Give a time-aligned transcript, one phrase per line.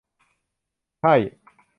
[1.01, 1.13] ใช่